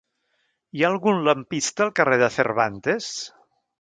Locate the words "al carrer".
1.87-2.19